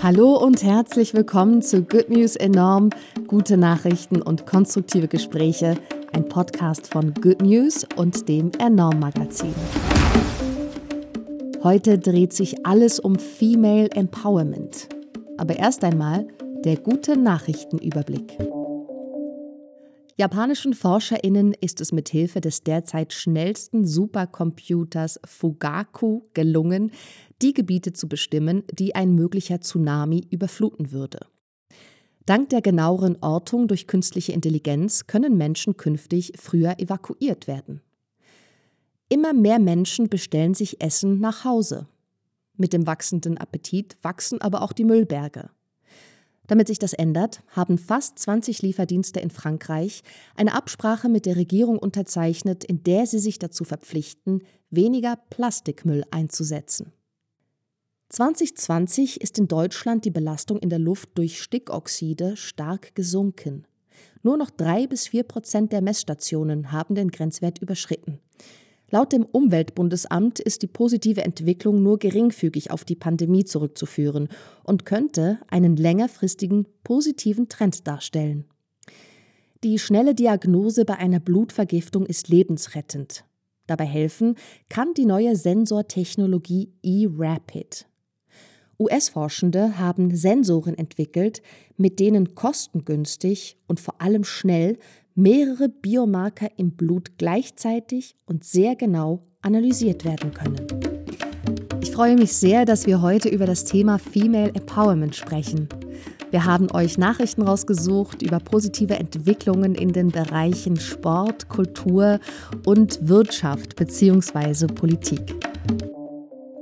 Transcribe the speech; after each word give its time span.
Hallo 0.00 0.36
und 0.36 0.62
herzlich 0.62 1.12
willkommen 1.12 1.60
zu 1.60 1.82
Good 1.82 2.08
News 2.08 2.36
Enorm, 2.36 2.90
gute 3.26 3.56
Nachrichten 3.56 4.22
und 4.22 4.46
konstruktive 4.46 5.08
Gespräche, 5.08 5.76
ein 6.12 6.28
Podcast 6.28 6.86
von 6.86 7.12
Good 7.14 7.42
News 7.42 7.84
und 7.96 8.28
dem 8.28 8.52
Enorm 8.60 9.00
Magazin. 9.00 9.54
Heute 11.64 11.98
dreht 11.98 12.32
sich 12.32 12.64
alles 12.64 13.00
um 13.00 13.18
Female 13.18 13.90
Empowerment. 13.90 14.88
Aber 15.36 15.56
erst 15.56 15.82
einmal 15.82 16.28
der 16.64 16.76
gute 16.76 17.16
Nachrichtenüberblick. 17.16 18.38
Japanischen 20.20 20.74
ForscherInnen 20.74 21.54
ist 21.60 21.80
es 21.80 21.92
mit 21.92 22.08
Hilfe 22.08 22.40
des 22.40 22.64
derzeit 22.64 23.12
schnellsten 23.12 23.86
Supercomputers 23.86 25.20
Fugaku 25.24 26.22
gelungen, 26.34 26.90
die 27.40 27.54
Gebiete 27.54 27.92
zu 27.92 28.08
bestimmen, 28.08 28.64
die 28.72 28.96
ein 28.96 29.14
möglicher 29.14 29.60
Tsunami 29.60 30.26
überfluten 30.28 30.90
würde. 30.90 31.20
Dank 32.26 32.48
der 32.48 32.62
genaueren 32.62 33.16
Ortung 33.20 33.68
durch 33.68 33.86
künstliche 33.86 34.32
Intelligenz 34.32 35.06
können 35.06 35.36
Menschen 35.36 35.76
künftig 35.76 36.32
früher 36.36 36.80
evakuiert 36.80 37.46
werden. 37.46 37.80
Immer 39.08 39.32
mehr 39.32 39.60
Menschen 39.60 40.08
bestellen 40.08 40.54
sich 40.54 40.80
Essen 40.80 41.20
nach 41.20 41.44
Hause. 41.44 41.86
Mit 42.56 42.72
dem 42.72 42.88
wachsenden 42.88 43.38
Appetit 43.38 43.96
wachsen 44.02 44.40
aber 44.40 44.62
auch 44.62 44.72
die 44.72 44.84
Müllberge. 44.84 45.50
Damit 46.48 46.66
sich 46.66 46.78
das 46.78 46.94
ändert, 46.94 47.42
haben 47.48 47.78
fast 47.78 48.18
20 48.18 48.62
Lieferdienste 48.62 49.20
in 49.20 49.30
Frankreich 49.30 50.02
eine 50.34 50.54
Absprache 50.54 51.08
mit 51.08 51.26
der 51.26 51.36
Regierung 51.36 51.78
unterzeichnet, 51.78 52.64
in 52.64 52.82
der 52.82 53.06
sie 53.06 53.18
sich 53.18 53.38
dazu 53.38 53.64
verpflichten, 53.64 54.42
weniger 54.70 55.16
Plastikmüll 55.30 56.04
einzusetzen. 56.10 56.92
2020 58.08 59.20
ist 59.20 59.38
in 59.38 59.48
Deutschland 59.48 60.06
die 60.06 60.10
Belastung 60.10 60.58
in 60.58 60.70
der 60.70 60.78
Luft 60.78 61.10
durch 61.14 61.42
Stickoxide 61.42 62.38
stark 62.38 62.94
gesunken. 62.94 63.66
Nur 64.22 64.38
noch 64.38 64.50
drei 64.50 64.86
bis 64.86 65.08
vier 65.08 65.24
Prozent 65.24 65.72
der 65.72 65.82
Messstationen 65.82 66.72
haben 66.72 66.94
den 66.94 67.10
Grenzwert 67.10 67.58
überschritten. 67.58 68.20
Laut 68.90 69.12
dem 69.12 69.24
Umweltbundesamt 69.24 70.40
ist 70.40 70.62
die 70.62 70.66
positive 70.66 71.22
Entwicklung 71.22 71.82
nur 71.82 71.98
geringfügig 71.98 72.70
auf 72.70 72.84
die 72.84 72.96
Pandemie 72.96 73.44
zurückzuführen 73.44 74.28
und 74.64 74.86
könnte 74.86 75.38
einen 75.48 75.76
längerfristigen 75.76 76.66
positiven 76.84 77.48
Trend 77.48 77.86
darstellen. 77.86 78.46
Die 79.62 79.78
schnelle 79.78 80.14
Diagnose 80.14 80.84
bei 80.84 80.96
einer 80.96 81.20
Blutvergiftung 81.20 82.06
ist 82.06 82.28
lebensrettend. 82.28 83.24
Dabei 83.66 83.84
helfen 83.84 84.36
kann 84.70 84.94
die 84.94 85.04
neue 85.04 85.36
Sensortechnologie 85.36 86.72
eRapid. 86.82 87.86
US-Forschende 88.78 89.78
haben 89.78 90.14
Sensoren 90.14 90.78
entwickelt, 90.78 91.42
mit 91.76 91.98
denen 91.98 92.34
kostengünstig 92.34 93.58
und 93.66 93.80
vor 93.80 94.00
allem 94.00 94.24
schnell 94.24 94.78
mehrere 95.18 95.68
Biomarker 95.68 96.48
im 96.58 96.70
Blut 96.70 97.18
gleichzeitig 97.18 98.14
und 98.24 98.44
sehr 98.44 98.76
genau 98.76 99.26
analysiert 99.42 100.04
werden 100.04 100.32
können. 100.32 100.64
Ich 101.82 101.90
freue 101.90 102.14
mich 102.14 102.32
sehr, 102.34 102.64
dass 102.64 102.86
wir 102.86 103.02
heute 103.02 103.28
über 103.28 103.44
das 103.44 103.64
Thema 103.64 103.98
Female 103.98 104.52
Empowerment 104.54 105.16
sprechen. 105.16 105.68
Wir 106.30 106.44
haben 106.44 106.70
euch 106.70 106.98
Nachrichten 106.98 107.42
rausgesucht 107.42 108.22
über 108.22 108.38
positive 108.38 108.94
Entwicklungen 108.94 109.74
in 109.74 109.92
den 109.92 110.12
Bereichen 110.12 110.78
Sport, 110.78 111.48
Kultur 111.48 112.20
und 112.64 113.08
Wirtschaft 113.08 113.74
bzw. 113.74 114.68
Politik. 114.68 115.34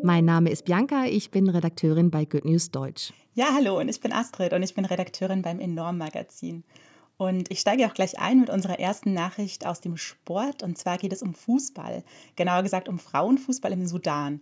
Mein 0.02 0.24
Name 0.24 0.48
ist 0.48 0.64
Bianca, 0.64 1.04
ich 1.04 1.30
bin 1.30 1.50
Redakteurin 1.50 2.10
bei 2.10 2.24
Good 2.24 2.46
News 2.46 2.70
Deutsch. 2.70 3.12
Ja, 3.34 3.48
hallo, 3.54 3.78
und 3.78 3.90
ich 3.90 4.00
bin 4.00 4.14
Astrid 4.14 4.54
und 4.54 4.62
ich 4.62 4.74
bin 4.74 4.86
Redakteurin 4.86 5.42
beim 5.42 5.60
Enorm 5.60 5.98
Magazin. 5.98 6.64
Und 7.18 7.50
ich 7.50 7.60
steige 7.60 7.86
auch 7.86 7.94
gleich 7.94 8.18
ein 8.18 8.40
mit 8.40 8.50
unserer 8.50 8.78
ersten 8.78 9.12
Nachricht 9.12 9.66
aus 9.66 9.80
dem 9.80 9.96
Sport. 9.96 10.62
Und 10.62 10.76
zwar 10.76 10.98
geht 10.98 11.12
es 11.12 11.22
um 11.22 11.34
Fußball, 11.34 12.04
genauer 12.36 12.62
gesagt 12.62 12.88
um 12.88 12.98
Frauenfußball 12.98 13.72
im 13.72 13.86
Sudan. 13.86 14.40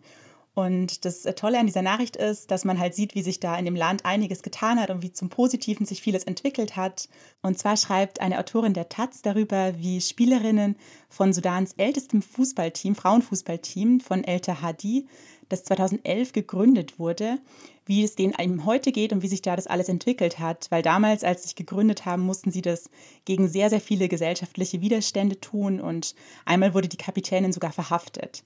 Und 0.55 1.05
das 1.05 1.23
Tolle 1.35 1.59
an 1.59 1.67
dieser 1.67 1.83
Nachricht 1.83 2.15
ist, 2.15 2.53
dass 2.53 2.65
man 2.65 2.79
halt 2.79 2.95
sieht, 2.95 3.17
wie 3.17 3.23
sich 3.23 3.41
da 3.41 3.59
in 3.59 3.65
dem 3.65 3.75
Land 3.75 4.05
einiges 4.05 4.41
getan 4.43 4.81
hat 4.81 4.91
und 4.91 5.03
wie 5.03 5.13
zum 5.13 5.29
Positiven 5.29 5.85
sich 5.85 6.01
vieles 6.01 6.23
entwickelt 6.25 6.77
hat. 6.77 7.09
Und 7.43 7.59
zwar 7.59 7.77
schreibt 7.77 8.21
eine 8.21 8.39
Autorin 8.39 8.73
der 8.73 8.89
Taz 8.89 9.21
darüber, 9.21 9.75
wie 9.79 10.01
Spielerinnen 10.01 10.77
von 11.09 11.33
Sudans 11.33 11.75
ältestem 11.77 12.23
Fußballteam, 12.23 12.95
Frauenfußballteam 12.95 13.99
von 13.99 14.23
El 14.23 14.39
Tahadi, 14.41 15.09
das 15.49 15.65
2011 15.65 16.33
gegründet 16.33 17.01
wurde, 17.01 17.39
wie 17.87 18.05
es 18.05 18.15
denen 18.15 18.35
einem 18.35 18.65
heute 18.65 18.93
geht 18.93 19.13
und 19.13 19.23
wie 19.23 19.29
sich 19.29 19.43
da 19.43 19.57
das 19.57 19.67
alles 19.67 19.89
entwickelt 19.89 20.39
hat. 20.39 20.67
Weil 20.71 20.83
damals, 20.83 21.25
als 21.25 21.43
sie 21.43 21.49
sich 21.49 21.57
gegründet 21.57 22.07
haben, 22.07 22.23
mussten 22.23 22.51
sie 22.51 22.63
das 22.63 22.91
gegen 23.25 23.49
sehr, 23.49 23.71
sehr 23.71 23.81
viele 23.81 24.09
gesellschaftliche 24.09 24.81
Widerstände 24.81 25.41
tun 25.41 25.81
und 25.81 26.15
einmal 26.45 26.75
wurde 26.75 26.89
die 26.89 26.97
Kapitänin 26.97 27.53
sogar 27.53 27.73
verhaftet. 27.73 28.45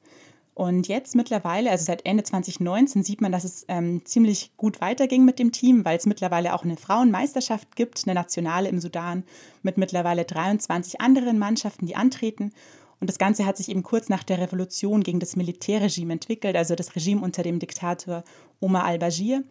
Und 0.59 0.89
jetzt 0.89 1.15
mittlerweile, 1.15 1.71
also 1.71 1.85
seit 1.85 2.05
Ende 2.05 2.25
2019, 2.25 3.05
sieht 3.05 3.21
man, 3.21 3.31
dass 3.31 3.45
es 3.45 3.65
ähm, 3.69 4.05
ziemlich 4.05 4.51
gut 4.57 4.81
weiterging 4.81 5.25
mit 5.25 5.39
dem 5.39 5.53
Team, 5.53 5.85
weil 5.85 5.97
es 5.97 6.05
mittlerweile 6.05 6.53
auch 6.53 6.65
eine 6.65 6.77
Frauenmeisterschaft 6.77 7.77
gibt, 7.77 8.03
eine 8.05 8.15
nationale 8.15 8.69
im 8.69 8.81
Sudan 8.81 9.23
mit 9.63 9.79
mittlerweile 9.79 10.25
23 10.25 11.01
anderen 11.01 11.39
Mannschaften, 11.39 11.87
die 11.87 11.95
antreten. 11.95 12.51
Und 12.99 13.09
das 13.09 13.19
Ganze 13.19 13.47
hat 13.47 13.57
sich 13.57 13.69
eben 13.69 13.85
kurz 13.85 14.09
nach 14.09 14.25
der 14.25 14.39
Revolution 14.41 15.05
gegen 15.05 15.21
das 15.21 15.37
Militärregime 15.37 16.15
entwickelt, 16.15 16.57
also 16.57 16.75
das 16.75 16.97
Regime 16.97 17.21
unter 17.21 17.45
dem 17.45 17.61
Diktator 17.61 18.25
Omar 18.61 18.85
al-Bashir, 18.85 19.45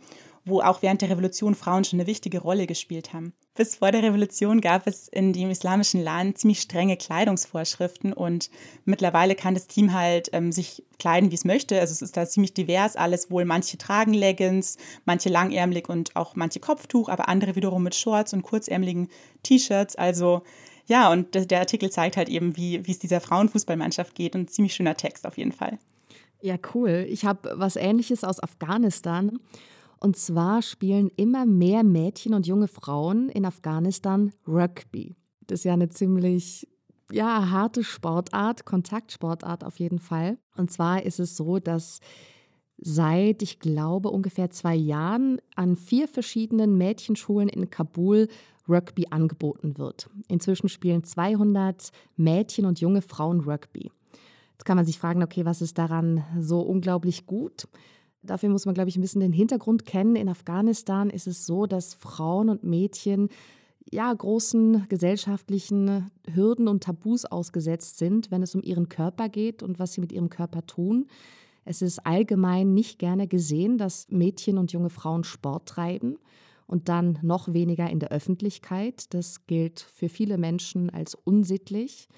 wo 0.46 0.62
auch 0.62 0.82
während 0.82 1.02
der 1.02 1.10
Revolution 1.10 1.56
Frauen 1.56 1.84
schon 1.84 2.00
eine 2.00 2.08
wichtige 2.08 2.40
Rolle 2.40 2.68
gespielt 2.68 3.14
haben. 3.14 3.34
Bis 3.56 3.76
vor 3.76 3.92
der 3.92 4.04
Revolution 4.04 4.62
gab 4.62 4.88
es 4.88 5.08
in 5.08 5.34
dem 5.34 5.50
islamischen 5.50 6.02
Land 6.04 6.38
ziemlich 6.38 6.62
strenge 6.62 6.96
Kleidungsvorschriften 6.96 8.14
und 8.14 8.50
mittlerweile 8.86 9.36
kann 9.36 9.56
das 9.56 9.68
Team 9.68 9.94
halt 9.94 10.30
ähm, 10.32 10.52
sich 10.52 10.84
kleiden, 11.00 11.32
wie 11.32 11.36
es 11.36 11.44
möchte. 11.44 11.80
Also 11.80 11.92
es 11.92 12.02
ist 12.02 12.16
da 12.16 12.28
ziemlich 12.28 12.54
divers 12.54 12.96
alles 12.96 13.32
wohl. 13.32 13.46
Manche 13.46 13.78
tragen 13.78 14.14
Leggings, 14.14 14.78
manche 15.06 15.30
langärmelig 15.30 15.90
und 15.90 16.16
auch 16.16 16.36
manche 16.36 16.60
Kopftuch, 16.60 17.10
aber 17.10 17.28
andere 17.28 17.56
wiederum 17.56 17.84
mit 17.84 17.96
Shorts 17.96 18.34
und 18.34 18.44
kurzärmeligen 18.44 19.10
T-Shirts. 19.44 19.96
Also 19.96 20.44
ja, 20.88 21.12
und 21.12 21.52
der 21.52 21.60
Artikel 21.60 21.90
zeigt 21.90 22.16
halt 22.16 22.30
eben, 22.30 22.56
wie, 22.56 22.86
wie 22.88 22.92
es 22.92 23.00
dieser 23.00 23.20
Frauenfußballmannschaft 23.20 24.16
geht. 24.16 24.36
Und 24.36 24.50
ziemlich 24.52 24.74
schöner 24.74 24.96
Text 24.96 25.26
auf 25.26 25.38
jeden 25.38 25.52
Fall. 25.52 25.78
Ja, 26.42 26.56
cool. 26.74 27.06
Ich 27.10 27.26
habe 27.26 27.54
was 27.56 27.76
Ähnliches 27.76 28.24
aus 28.24 28.42
Afghanistan. 28.42 29.40
Und 30.00 30.16
zwar 30.16 30.62
spielen 30.62 31.10
immer 31.16 31.46
mehr 31.46 31.84
Mädchen 31.84 32.34
und 32.34 32.46
junge 32.46 32.68
Frauen 32.68 33.30
in 33.30 33.46
Afghanistan 33.46 34.32
Rugby. 34.48 35.16
Das 35.48 35.60
ist 35.60 35.64
ja 35.64 35.74
eine 35.74 35.90
ziemlich 35.90 36.68
ja, 37.12 37.50
harte 37.50 37.84
Sportart, 37.84 38.66
Kontaktsportart 38.66 39.64
auf 39.64 39.80
jeden 39.80 40.00
Fall. 40.00 40.38
Und 40.56 40.72
zwar 40.72 41.04
ist 41.04 41.20
es 41.20 41.38
so, 41.38 41.60
dass 41.60 42.00
seit, 42.78 43.42
ich 43.42 43.60
glaube, 43.60 44.10
ungefähr 44.10 44.50
zwei 44.52 44.76
Jahren 44.76 45.40
an 45.56 45.76
vier 45.76 46.08
verschiedenen 46.08 46.78
Mädchenschulen 46.78 47.50
in 47.50 47.70
Kabul 47.70 48.28
Rugby 48.70 49.08
angeboten 49.10 49.78
wird. 49.78 50.10
Inzwischen 50.28 50.70
spielen 50.70 51.04
200 51.04 51.90
Mädchen 52.18 52.66
und 52.66 52.82
junge 52.82 53.02
Frauen 53.02 53.40
Rugby. 53.42 53.90
Jetzt 54.58 54.66
kann 54.66 54.76
man 54.76 54.86
sich 54.86 54.98
fragen, 54.98 55.22
okay, 55.22 55.46
was 55.46 55.62
ist 55.62 55.78
daran 55.78 56.24
so 56.40 56.62
unglaublich 56.62 57.28
gut? 57.28 57.68
Dafür 58.24 58.50
muss 58.50 58.66
man, 58.66 58.74
glaube 58.74 58.90
ich, 58.90 58.98
ein 58.98 59.02
bisschen 59.02 59.22
den 59.22 59.32
Hintergrund 59.32 59.86
kennen. 59.86 60.16
In 60.16 60.30
Afghanistan 60.30 61.12
ist 61.12 61.28
es 61.28 61.46
so, 61.46 61.68
dass 61.68 61.94
Frauen 61.94 62.50
und 62.50 62.64
Mädchen 62.64 63.30
ja, 63.92 64.12
großen 64.12 64.88
gesellschaftlichen 64.90 66.12
Hürden 66.34 66.68
und 66.68 66.84
Tabus 66.84 67.26
ausgesetzt 67.26 68.00
sind, 68.00 68.32
wenn 68.32 68.42
es 68.42 68.56
um 68.56 68.64
ihren 68.64 68.90
Körper 68.90 69.30
geht 69.30 69.64
und 69.64 69.80
was 69.80 69.94
sie 69.94 70.02
mit 70.02 70.12
ihrem 70.12 70.30
Körper 70.30 70.66
tun. 70.66 71.06
Es 71.64 71.82
ist 71.82 72.06
allgemein 72.06 72.74
nicht 72.74 72.98
gerne 72.98 73.28
gesehen, 73.28 73.78
dass 73.78 74.08
Mädchen 74.10 74.58
und 74.58 74.72
junge 74.72 74.90
Frauen 74.90 75.24
Sport 75.24 75.70
treiben 75.70 76.18
und 76.66 76.90
dann 76.90 77.20
noch 77.22 77.54
weniger 77.54 77.90
in 77.90 78.00
der 78.00 78.12
Öffentlichkeit. 78.12 79.14
Das 79.14 79.46
gilt 79.46 79.80
für 79.80 80.10
viele 80.10 80.38
Menschen 80.38 80.90
als 80.90 81.16
unsittlich. 81.16 82.10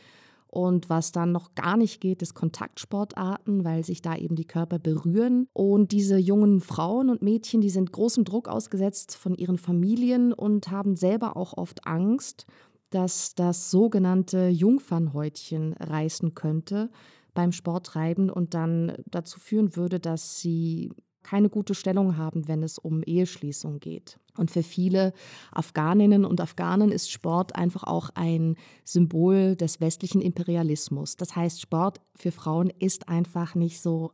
Und 0.52 0.90
was 0.90 1.12
dann 1.12 1.32
noch 1.32 1.54
gar 1.54 1.78
nicht 1.78 2.02
geht, 2.02 2.24
ist 2.24 2.34
Kontaktsportarten, 2.34 3.64
weil 3.64 3.84
sich 3.86 4.02
da 4.02 4.16
eben 4.16 4.36
die 4.36 4.48
Körper 4.48 4.80
berühren. 4.80 5.48
Und 5.54 5.92
diese 5.92 6.18
jungen 6.18 6.60
Frauen 6.60 7.10
und 7.10 7.22
Mädchen, 7.22 7.62
die 7.62 7.70
sind 7.70 7.92
großem 7.92 8.24
Druck 8.24 8.48
ausgesetzt 8.48 9.16
von 9.16 9.36
ihren 9.36 9.60
Familien 9.60 10.34
und 10.34 10.72
haben 10.72 10.96
selber 10.96 11.38
auch 11.38 11.56
oft 11.56 11.86
Angst, 11.86 12.48
dass 12.90 13.36
das 13.36 13.70
sogenannte 13.70 14.48
Jungfernhäutchen 14.48 15.74
reißen 15.74 16.34
könnte 16.34 16.90
beim 17.36 17.52
Sporttreiben 17.52 18.32
und 18.32 18.56
dann 18.56 18.94
dazu 19.06 19.40
führen 19.40 19.76
würde, 19.76 20.00
dass 20.00 20.40
sie 20.40 20.92
keine 21.30 21.50
gute 21.50 21.76
Stellung 21.76 22.18
haben, 22.18 22.48
wenn 22.48 22.64
es 22.64 22.80
um 22.80 23.04
Eheschließung 23.04 23.80
geht. 23.80 24.18
Und 24.36 24.50
für 24.50 24.64
viele 24.64 25.14
Afghaninnen 25.52 26.26
und 26.26 26.42
Afghanen 26.42 26.92
ist 26.92 27.12
Sport 27.12 27.56
einfach 27.56 27.84
auch 27.84 28.10
ein 28.16 28.56
Symbol 28.84 29.56
des 29.56 29.80
westlichen 29.80 30.22
Imperialismus. 30.22 31.18
Das 31.18 31.36
heißt, 31.36 31.62
Sport 31.62 32.02
für 32.16 32.32
Frauen 32.32 32.72
ist 32.80 33.10
einfach 33.10 33.54
nicht 33.54 33.80
so, 33.80 34.12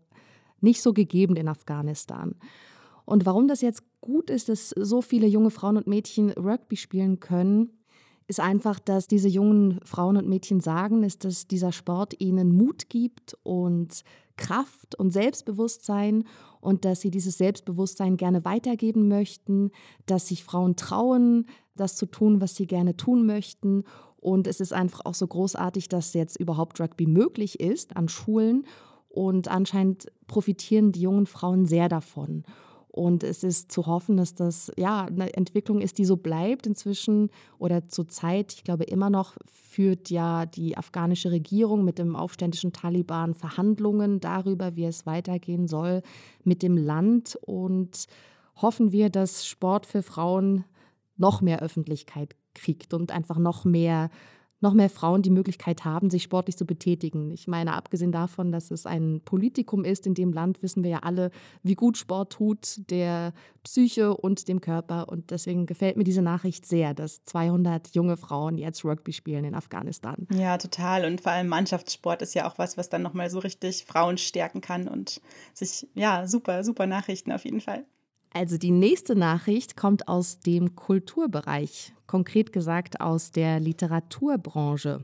nicht 0.59 0.81
so 0.81 0.91
gegeben 0.91 1.37
in 1.37 1.47
Afghanistan. 1.47 2.35
Und 3.05 3.25
warum 3.25 3.47
das 3.47 3.61
jetzt 3.61 3.83
gut 4.01 4.29
ist, 4.29 4.49
dass 4.49 4.71
so 4.71 5.01
viele 5.01 5.27
junge 5.27 5.51
Frauen 5.51 5.77
und 5.77 5.87
Mädchen 5.87 6.31
Rugby 6.31 6.75
spielen 6.75 7.21
können, 7.21 7.69
ist 8.27 8.39
einfach, 8.39 8.79
dass 8.79 9.07
diese 9.07 9.27
jungen 9.27 9.79
Frauen 9.83 10.17
und 10.17 10.27
Mädchen 10.27 10.59
sagen, 10.59 11.03
ist, 11.03 11.25
dass 11.25 11.47
dieser 11.47 11.71
Sport 11.71 12.19
ihnen 12.19 12.55
Mut 12.55 12.89
gibt 12.89 13.37
und 13.43 14.03
Kraft 14.37 14.95
und 14.95 15.11
Selbstbewusstsein 15.11 16.25
und 16.59 16.85
dass 16.85 17.01
sie 17.01 17.11
dieses 17.11 17.37
Selbstbewusstsein 17.37 18.17
gerne 18.17 18.43
weitergeben 18.43 19.07
möchten, 19.07 19.71
dass 20.05 20.27
sich 20.27 20.43
Frauen 20.43 20.75
trauen, 20.75 21.45
das 21.75 21.95
zu 21.95 22.05
tun, 22.05 22.41
was 22.41 22.55
sie 22.55 22.67
gerne 22.67 22.97
tun 22.97 23.25
möchten. 23.25 23.83
Und 24.17 24.47
es 24.47 24.59
ist 24.59 24.73
einfach 24.73 25.01
auch 25.05 25.13
so 25.13 25.27
großartig, 25.27 25.87
dass 25.87 26.13
jetzt 26.13 26.37
überhaupt 26.39 26.79
Rugby 26.79 27.05
möglich 27.05 27.59
ist 27.59 27.95
an 27.95 28.09
Schulen. 28.09 28.65
Und 29.07 29.47
anscheinend 29.47 30.11
profitieren 30.27 30.91
die 30.91 31.01
jungen 31.01 31.27
Frauen 31.27 31.65
sehr 31.67 31.87
davon. 31.87 32.43
Und 32.95 33.23
es 33.25 33.43
ist 33.43 33.73
zu 33.73 33.87
hoffen, 33.87 34.15
dass 34.15 34.35
das 34.35 34.71
ja 34.77 35.03
eine 35.03 35.33
Entwicklung 35.33 35.81
ist, 35.81 35.97
die 35.97 36.05
so 36.05 36.15
bleibt 36.15 36.65
inzwischen 36.65 37.29
oder 37.59 37.89
zurzeit. 37.89 38.53
Ich 38.53 38.63
glaube, 38.63 38.85
immer 38.85 39.09
noch 39.09 39.35
führt 39.51 40.09
ja 40.09 40.45
die 40.45 40.77
afghanische 40.77 41.29
Regierung 41.29 41.83
mit 41.83 41.99
dem 41.99 42.15
aufständischen 42.15 42.71
Taliban 42.71 43.33
Verhandlungen 43.33 44.21
darüber, 44.21 44.77
wie 44.77 44.85
es 44.85 45.05
weitergehen 45.05 45.67
soll 45.67 46.03
mit 46.45 46.63
dem 46.63 46.77
Land. 46.77 47.37
Und 47.41 48.05
hoffen 48.55 48.93
wir, 48.93 49.09
dass 49.09 49.45
Sport 49.45 49.85
für 49.85 50.01
Frauen 50.01 50.63
noch 51.17 51.41
mehr 51.41 51.61
Öffentlichkeit 51.61 52.33
kriegt 52.53 52.93
und 52.93 53.11
einfach 53.11 53.39
noch 53.39 53.65
mehr 53.65 54.09
noch 54.65 54.73
mehr 54.73 54.89
Frauen 54.89 55.21
die 55.21 55.29
Möglichkeit 55.29 55.85
haben, 55.85 56.09
sich 56.09 56.23
sportlich 56.23 56.57
zu 56.57 56.65
betätigen. 56.65 57.29
Ich 57.29 57.47
meine, 57.47 57.73
abgesehen 57.73 58.11
davon, 58.11 58.51
dass 58.51 58.71
es 58.71 58.87
ein 58.87 59.21
Politikum 59.23 59.85
ist, 59.85 60.07
in 60.07 60.15
dem 60.15 60.33
Land 60.33 60.63
wissen 60.63 60.83
wir 60.83 60.89
ja 60.89 60.99
alle, 61.03 61.29
wie 61.61 61.75
gut 61.75 61.97
Sport 61.97 62.33
tut, 62.33 62.89
der 62.89 63.31
Psyche 63.63 64.17
und 64.17 64.47
dem 64.47 64.61
Körper. 64.61 65.07
Und 65.07 65.29
deswegen 65.29 65.67
gefällt 65.67 65.97
mir 65.97 66.03
diese 66.03 66.23
Nachricht 66.23 66.65
sehr, 66.65 66.95
dass 66.95 67.23
200 67.25 67.93
junge 67.93 68.17
Frauen 68.17 68.57
jetzt 68.57 68.83
Rugby 68.83 69.13
spielen 69.13 69.45
in 69.45 69.53
Afghanistan. 69.53 70.27
Ja, 70.33 70.57
total. 70.57 71.05
Und 71.05 71.21
vor 71.21 71.31
allem 71.31 71.47
Mannschaftssport 71.47 72.23
ist 72.23 72.33
ja 72.33 72.49
auch 72.49 72.57
was, 72.57 72.75
was 72.75 72.89
dann 72.89 73.03
nochmal 73.03 73.29
so 73.29 73.37
richtig 73.39 73.85
Frauen 73.85 74.17
stärken 74.17 74.61
kann 74.61 74.87
und 74.87 75.21
sich, 75.53 75.87
ja, 75.93 76.27
super, 76.27 76.63
super 76.63 76.87
Nachrichten 76.87 77.31
auf 77.31 77.45
jeden 77.45 77.61
Fall. 77.61 77.85
Also 78.33 78.57
die 78.57 78.71
nächste 78.71 79.15
Nachricht 79.15 79.77
kommt 79.77 80.09
aus 80.09 80.39
dem 80.39 80.75
Kulturbereich, 80.75 81.93
konkret 82.07 82.53
gesagt 82.53 83.01
aus 83.01 83.31
der 83.31 83.59
Literaturbranche. 83.59 85.03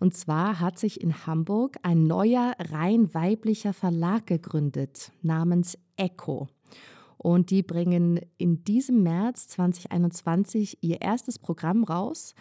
Und 0.00 0.14
zwar 0.14 0.58
hat 0.58 0.78
sich 0.78 1.00
in 1.00 1.26
Hamburg 1.26 1.76
ein 1.82 2.08
neuer 2.08 2.54
rein 2.58 3.14
weiblicher 3.14 3.72
Verlag 3.72 4.26
gegründet 4.26 5.12
namens 5.22 5.78
Echo. 5.96 6.48
Und 7.18 7.50
die 7.50 7.62
bringen 7.62 8.20
in 8.36 8.64
diesem 8.64 9.04
März 9.04 9.46
2021 9.46 10.78
ihr 10.80 11.00
erstes 11.00 11.38
Programm 11.38 11.84
raus 11.84 12.34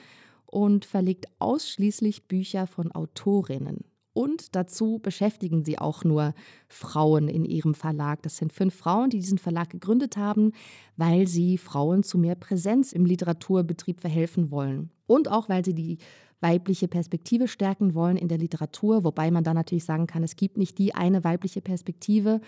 und 0.48 0.86
verlegt 0.86 1.28
ausschließlich 1.38 2.28
Bücher 2.28 2.66
von 2.66 2.92
Autorinnen. 2.92 3.91
Und 4.14 4.56
dazu 4.56 5.00
beschäftigen 5.02 5.64
sie 5.64 5.80
auch 5.80 6.04
nur 6.04 6.34
Frauen 6.68 7.30
in 7.30 7.46
ihrem 7.46 7.74
Verlag. 7.74 8.22
Das 8.24 8.38
sind 8.38 8.52
fünf 8.52 8.76
Frauen, 8.76 9.10
die 9.10 9.20
diesen 9.20 9.38
Verlag 9.38 9.70
gegründet 9.70 10.18
haben, 10.18 10.52
weil 10.98 11.28
sie 11.28 11.58
Frauen 11.58 12.04
zu 12.04 12.18
mehr 12.18 12.36
Präsenz 12.36 12.92
im 12.92 13.06
Literaturbetrieb 13.06 14.02
verhelfen 14.02 14.52
wollen. 14.52 14.92
Und 15.08 15.30
auch, 15.30 15.48
weil 15.48 15.64
sie 15.64 15.74
die 15.74 15.98
weibliche 16.42 16.88
Perspektive 16.88 17.48
stärken 17.48 17.94
wollen 17.94 18.18
in 18.18 18.28
der 18.28 18.38
Literatur, 18.38 19.04
wobei 19.04 19.32
man 19.32 19.44
da 19.44 19.54
natürlich 19.54 19.86
sagen 19.86 20.08
kann, 20.08 20.24
es 20.24 20.36
gibt 20.36 20.58
nicht 20.58 20.78
die 20.78 20.94
eine 20.94 21.24
weibliche 21.24 21.62
Perspektive. 21.62 22.42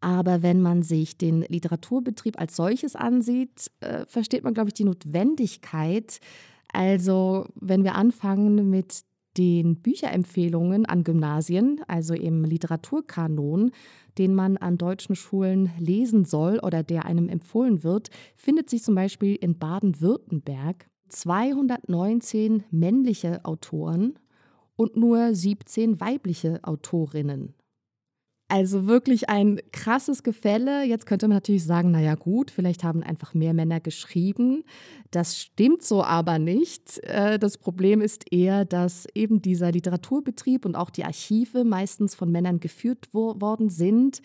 Aber 0.00 0.42
wenn 0.42 0.60
man 0.60 0.82
sich 0.82 1.16
den 1.16 1.42
Literaturbetrieb 1.42 2.38
als 2.38 2.54
solches 2.54 2.96
ansieht, 2.96 3.70
äh, 3.80 4.04
versteht 4.06 4.44
man, 4.44 4.52
glaube 4.52 4.68
ich, 4.68 4.74
die 4.74 4.84
Notwendigkeit. 4.84 6.20
Also 6.70 7.46
wenn 7.54 7.84
wir 7.84 7.94
anfangen 7.94 8.68
mit 8.68 9.04
den 9.36 9.76
Bücherempfehlungen 9.76 10.86
an 10.86 11.04
Gymnasien, 11.04 11.80
also 11.88 12.14
im 12.14 12.44
Literaturkanon, 12.44 13.70
den 14.18 14.34
man 14.34 14.56
an 14.56 14.78
deutschen 14.78 15.16
Schulen 15.16 15.70
lesen 15.78 16.24
soll 16.24 16.58
oder 16.60 16.82
der 16.82 17.04
einem 17.04 17.28
empfohlen 17.28 17.82
wird, 17.82 18.10
findet 18.34 18.70
sich 18.70 18.82
zum 18.82 18.94
Beispiel 18.94 19.34
in 19.34 19.58
Baden-Württemberg 19.58 20.88
219 21.08 22.64
männliche 22.70 23.44
Autoren 23.44 24.18
und 24.76 24.96
nur 24.96 25.34
17 25.34 26.00
weibliche 26.00 26.60
Autorinnen. 26.62 27.54
Also 28.48 28.86
wirklich 28.86 29.28
ein 29.28 29.60
krasses 29.72 30.22
Gefälle. 30.22 30.84
Jetzt 30.84 31.06
könnte 31.06 31.26
man 31.26 31.36
natürlich 31.36 31.64
sagen, 31.64 31.90
naja 31.90 32.14
gut, 32.14 32.52
vielleicht 32.52 32.84
haben 32.84 33.02
einfach 33.02 33.34
mehr 33.34 33.54
Männer 33.54 33.80
geschrieben. 33.80 34.62
Das 35.10 35.36
stimmt 35.36 35.82
so 35.82 36.04
aber 36.04 36.38
nicht. 36.38 37.02
Äh, 37.04 37.40
das 37.40 37.58
Problem 37.58 38.00
ist 38.00 38.32
eher, 38.32 38.64
dass 38.64 39.06
eben 39.14 39.42
dieser 39.42 39.72
Literaturbetrieb 39.72 40.64
und 40.64 40.76
auch 40.76 40.90
die 40.90 41.04
Archive 41.04 41.64
meistens 41.64 42.14
von 42.14 42.30
Männern 42.30 42.60
geführt 42.60 43.12
worden 43.12 43.68
sind 43.68 44.22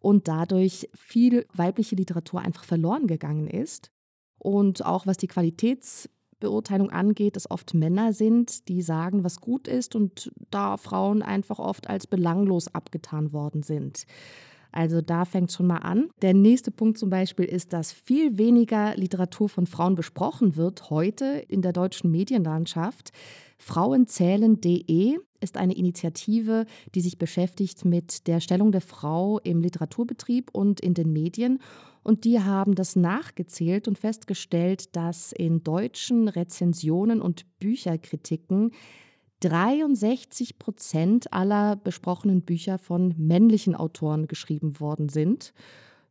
und 0.00 0.26
dadurch 0.26 0.88
viel 0.94 1.46
weibliche 1.54 1.94
Literatur 1.94 2.40
einfach 2.40 2.64
verloren 2.64 3.06
gegangen 3.06 3.46
ist. 3.46 3.92
Und 4.38 4.84
auch 4.84 5.06
was 5.06 5.18
die 5.18 5.28
Qualitäts 5.28 6.08
Beurteilung 6.40 6.90
angeht, 6.90 7.36
es 7.36 7.50
oft 7.50 7.74
Männer 7.74 8.12
sind, 8.12 8.68
die 8.68 8.82
sagen, 8.82 9.22
was 9.22 9.40
gut 9.40 9.68
ist 9.68 9.94
und 9.94 10.32
da 10.50 10.76
Frauen 10.76 11.22
einfach 11.22 11.58
oft 11.58 11.88
als 11.88 12.06
belanglos 12.06 12.74
abgetan 12.74 13.32
worden 13.32 13.62
sind. 13.62 14.06
Also 14.72 15.00
da 15.00 15.24
fängt 15.24 15.52
schon 15.52 15.66
mal 15.66 15.78
an. 15.78 16.10
Der 16.22 16.34
nächste 16.34 16.70
Punkt 16.70 16.98
zum 16.98 17.10
Beispiel 17.10 17.44
ist, 17.44 17.72
dass 17.72 17.92
viel 17.92 18.38
weniger 18.38 18.96
Literatur 18.96 19.48
von 19.48 19.66
Frauen 19.66 19.94
besprochen 19.94 20.56
wird 20.56 20.90
heute 20.90 21.44
in 21.48 21.62
der 21.62 21.72
deutschen 21.72 22.10
Medienlandschaft. 22.10 23.10
Frauenzählen.de 23.58 25.18
ist 25.40 25.56
eine 25.56 25.74
Initiative, 25.74 26.66
die 26.94 27.00
sich 27.00 27.18
beschäftigt 27.18 27.84
mit 27.84 28.26
der 28.26 28.40
Stellung 28.40 28.72
der 28.72 28.80
Frau 28.80 29.38
im 29.40 29.60
Literaturbetrieb 29.60 30.50
und 30.52 30.80
in 30.80 30.94
den 30.94 31.12
Medien. 31.12 31.60
Und 32.02 32.24
die 32.24 32.40
haben 32.40 32.74
das 32.74 32.96
nachgezählt 32.96 33.88
und 33.88 33.98
festgestellt, 33.98 34.96
dass 34.96 35.32
in 35.32 35.62
deutschen 35.62 36.28
Rezensionen 36.28 37.20
und 37.20 37.46
Bücherkritiken 37.58 38.72
63 39.40 40.58
Prozent 40.58 41.32
aller 41.32 41.76
besprochenen 41.76 42.42
Bücher 42.42 42.78
von 42.78 43.14
männlichen 43.16 43.74
Autoren 43.74 44.28
geschrieben 44.28 44.80
worden 44.80 45.08
sind. 45.08 45.52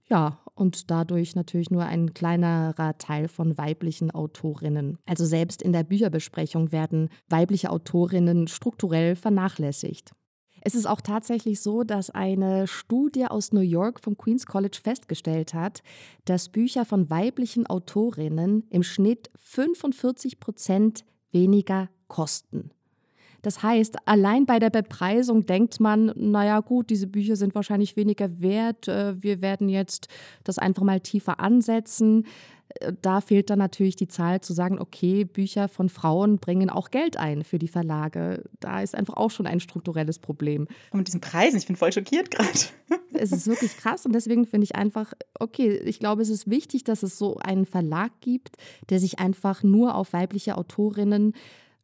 Ja, 0.08 0.40
und 0.56 0.90
dadurch 0.90 1.36
natürlich 1.36 1.70
nur 1.70 1.86
ein 1.86 2.16
kleinerer 2.16 2.98
Teil 2.98 3.28
von 3.28 3.58
weiblichen 3.60 4.10
Autorinnen. 4.10 4.98
Also 5.06 5.24
selbst 5.26 5.62
in 5.62 5.72
der 5.72 5.84
Bücherbesprechung 5.84 6.72
werden 6.72 7.10
weibliche 7.30 7.70
Autorinnen 7.70 8.48
strukturell 8.48 9.16
vernachlässigt. 9.16 10.12
Es 10.62 10.76
ist 10.76 10.86
auch 10.86 11.02
tatsächlich 11.02 11.62
so, 11.62 11.84
dass 11.84 12.10
eine 12.10 12.68
Studie 12.68 13.26
aus 13.26 13.54
New 13.54 13.62
York 13.62 14.00
vom 14.02 14.18
Queen's 14.18 14.46
College 14.46 14.80
festgestellt 14.84 15.54
hat, 15.54 15.82
dass 16.26 16.50
Bücher 16.50 16.86
von 16.86 17.10
weiblichen 17.10 17.66
Autorinnen 17.68 18.66
im 18.70 18.84
Schnitt 18.84 19.30
45 19.36 20.40
Prozent 20.40 21.06
weniger 21.32 21.90
kosten. 22.08 22.72
Das 23.42 23.64
heißt, 23.64 23.98
allein 24.06 24.46
bei 24.46 24.60
der 24.60 24.70
Bepreisung 24.70 25.46
denkt 25.46 25.80
man, 25.80 26.12
naja 26.16 26.60
gut, 26.60 26.90
diese 26.90 27.08
Bücher 27.08 27.36
sind 27.36 27.56
wahrscheinlich 27.56 27.96
weniger 27.96 28.42
wert, 28.42 28.88
äh, 28.88 29.22
wir 29.22 29.42
werden 29.42 29.70
jetzt 29.70 30.08
das 30.44 30.58
einfach 30.58 30.84
mal 30.84 31.00
tiefer 31.00 31.40
ansetzen. 31.40 32.26
Äh, 32.80 32.94
da 33.02 33.22
fehlt 33.22 33.50
dann 33.50 33.60
natürlich 33.60 33.96
die 33.96 34.08
Zahl 34.08 34.42
zu 34.42 34.54
sagen, 34.54 34.80
okay, 34.80 35.26
Bücher 35.26 35.68
von 35.68 35.90
Frauen 35.90 36.38
bringen 36.38 36.70
auch 36.70 36.92
Geld 36.92 37.18
ein 37.18 37.44
für 37.44 37.60
die 37.60 37.68
Verlage. 37.68 38.44
Da 38.60 38.82
ist 38.82 38.96
einfach 38.96 39.16
auch 39.16 39.32
schon 39.32 39.48
ein 39.48 39.60
strukturelles 39.60 40.20
Problem. 40.20 40.68
Und 40.92 41.00
mit 41.00 41.08
diesen 41.08 41.22
Preisen, 41.22 41.58
ich 41.58 41.68
bin 41.68 41.76
voll 41.76 41.92
schockiert 41.92 42.32
gerade. 42.32 42.50
Es 43.12 43.32
ist 43.32 43.48
wirklich 43.48 43.76
krass 43.76 44.06
und 44.06 44.14
deswegen 44.14 44.46
finde 44.46 44.66
ich 44.66 44.76
einfach, 44.76 45.14
okay, 45.40 45.78
ich 45.84 46.00
glaube, 46.00 46.22
es 46.22 46.30
ist 46.30 46.50
wichtig, 46.50 46.84
dass 46.84 47.04
es 47.04 47.18
so 47.18 47.38
einen 47.38 47.66
Verlag 47.66 48.12
gibt, 48.22 48.56
der 48.90 49.00
sich 49.00 49.20
einfach 49.20 49.64
nur 49.64 49.96
auf 49.96 50.14
weibliche 50.14 50.58
Autorinnen 50.58 51.34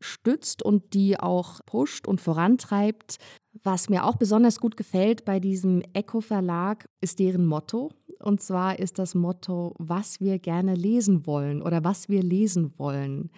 stützt 0.05 0.63
und 0.63 0.93
die 0.93 1.19
auch 1.19 1.59
pusht 1.65 2.07
und 2.07 2.21
vorantreibt. 2.21 3.17
Was 3.63 3.89
mir 3.89 4.05
auch 4.05 4.17
besonders 4.17 4.59
gut 4.59 4.77
gefällt 4.77 5.25
bei 5.25 5.39
diesem 5.39 5.81
Echo 5.93 6.21
Verlag 6.21 6.87
ist 7.01 7.19
deren 7.19 7.45
Motto. 7.45 7.91
Und 8.19 8.41
zwar 8.41 8.79
ist 8.79 8.99
das 8.99 9.15
Motto, 9.15 9.73
was 9.77 10.19
wir 10.19 10.39
gerne 10.39 10.75
lesen 10.75 11.25
wollen 11.25 11.61
oder 11.61 11.83
was 11.83 12.09
wir 12.09 12.21
lesen 12.21 12.73
wollen. 12.77 13.31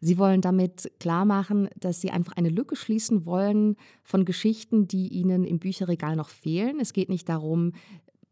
Sie 0.00 0.18
wollen 0.18 0.40
damit 0.40 0.90
klar 1.00 1.24
machen, 1.24 1.68
dass 1.78 2.00
sie 2.00 2.10
einfach 2.10 2.34
eine 2.36 2.50
Lücke 2.50 2.76
schließen 2.76 3.24
wollen 3.24 3.76
von 4.02 4.24
Geschichten, 4.24 4.86
die 4.86 5.08
ihnen 5.08 5.44
im 5.44 5.58
Bücherregal 5.58 6.16
noch 6.16 6.28
fehlen. 6.28 6.78
Es 6.80 6.92
geht 6.92 7.08
nicht 7.08 7.28
darum, 7.28 7.72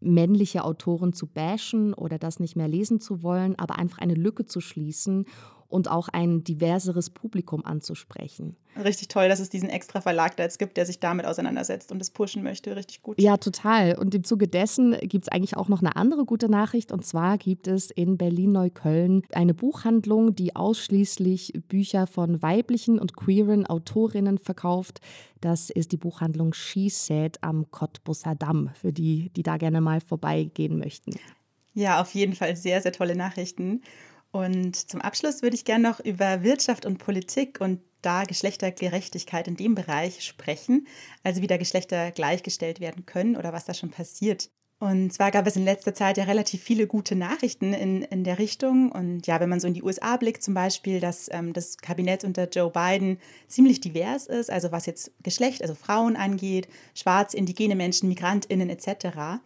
männliche 0.00 0.64
Autoren 0.64 1.12
zu 1.12 1.26
bashen 1.26 1.94
oder 1.94 2.18
das 2.18 2.40
nicht 2.40 2.56
mehr 2.56 2.68
lesen 2.68 3.00
zu 3.00 3.22
wollen, 3.22 3.58
aber 3.58 3.78
einfach 3.78 3.98
eine 3.98 4.14
Lücke 4.14 4.44
zu 4.44 4.60
schließen 4.60 5.26
und 5.68 5.90
auch 5.90 6.08
ein 6.08 6.44
diverseres 6.44 7.10
Publikum 7.10 7.64
anzusprechen. 7.64 8.56
Richtig 8.82 9.08
toll, 9.08 9.28
dass 9.28 9.40
es 9.40 9.48
diesen 9.48 9.70
extra 9.70 10.02
Verlag 10.02 10.36
da 10.36 10.42
jetzt 10.42 10.58
gibt, 10.58 10.76
der 10.76 10.84
sich 10.84 11.00
damit 11.00 11.24
auseinandersetzt 11.24 11.92
und 11.92 12.02
es 12.02 12.10
pushen 12.10 12.42
möchte. 12.42 12.76
Richtig 12.76 13.02
gut. 13.02 13.20
Ja, 13.20 13.38
total. 13.38 13.96
Und 13.96 14.14
im 14.14 14.22
Zuge 14.22 14.48
dessen 14.48 14.94
gibt 15.00 15.24
es 15.24 15.28
eigentlich 15.28 15.56
auch 15.56 15.68
noch 15.68 15.80
eine 15.80 15.96
andere 15.96 16.26
gute 16.26 16.50
Nachricht. 16.50 16.92
Und 16.92 17.06
zwar 17.06 17.38
gibt 17.38 17.68
es 17.68 17.90
in 17.90 18.18
Berlin-Neukölln 18.18 19.22
eine 19.32 19.54
Buchhandlung, 19.54 20.34
die 20.34 20.54
ausschließlich 20.54 21.54
Bücher 21.68 22.06
von 22.06 22.42
weiblichen 22.42 22.98
und 22.98 23.16
queeren 23.16 23.66
Autorinnen 23.66 24.36
verkauft. 24.36 25.00
Das 25.40 25.70
ist 25.70 25.92
die 25.92 25.96
Buchhandlung 25.96 26.52
She 26.52 26.90
Said 26.90 27.38
am 27.42 27.70
Cottbusser 27.70 28.34
Damm, 28.34 28.70
für 28.74 28.92
die, 28.92 29.30
die 29.30 29.42
da 29.42 29.56
gerne 29.56 29.80
mal 29.80 30.00
vorbeigehen 30.00 30.78
möchten. 30.78 31.12
Ja, 31.72 32.00
auf 32.00 32.14
jeden 32.14 32.34
Fall 32.34 32.56
sehr, 32.56 32.80
sehr 32.80 32.92
tolle 32.92 33.16
Nachrichten. 33.16 33.82
Und 34.36 34.76
zum 34.76 35.00
Abschluss 35.00 35.40
würde 35.40 35.56
ich 35.56 35.64
gerne 35.64 35.88
noch 35.88 35.98
über 35.98 36.42
Wirtschaft 36.42 36.84
und 36.84 36.98
Politik 36.98 37.58
und 37.60 37.80
da 38.02 38.24
Geschlechtergerechtigkeit 38.24 39.48
in 39.48 39.56
dem 39.56 39.74
Bereich 39.74 40.22
sprechen, 40.22 40.86
also 41.22 41.40
wie 41.40 41.46
da 41.46 41.56
Geschlechter 41.56 42.10
gleichgestellt 42.10 42.78
werden 42.78 43.06
können 43.06 43.36
oder 43.36 43.54
was 43.54 43.64
da 43.64 43.72
schon 43.72 43.90
passiert. 43.90 44.50
Und 44.78 45.10
zwar 45.10 45.30
gab 45.30 45.46
es 45.46 45.56
in 45.56 45.64
letzter 45.64 45.94
Zeit 45.94 46.18
ja 46.18 46.24
relativ 46.24 46.62
viele 46.62 46.86
gute 46.86 47.16
Nachrichten 47.16 47.72
in, 47.72 48.02
in 48.02 48.24
der 48.24 48.38
Richtung. 48.38 48.92
Und 48.92 49.26
ja, 49.26 49.40
wenn 49.40 49.48
man 49.48 49.58
so 49.58 49.66
in 49.66 49.72
die 49.72 49.82
USA 49.82 50.18
blickt, 50.18 50.42
zum 50.42 50.52
Beispiel, 50.52 51.00
dass 51.00 51.30
ähm, 51.32 51.54
das 51.54 51.78
Kabinett 51.78 52.22
unter 52.22 52.46
Joe 52.46 52.70
Biden 52.70 53.18
ziemlich 53.48 53.80
divers 53.80 54.26
ist, 54.26 54.50
also 54.50 54.72
was 54.72 54.84
jetzt 54.84 55.12
Geschlecht, 55.22 55.62
also 55.62 55.74
Frauen 55.74 56.14
angeht, 56.14 56.68
schwarz, 56.94 57.32
indigene 57.32 57.74
Menschen, 57.74 58.10
Migrantinnen 58.10 58.68
etc. 58.68 59.40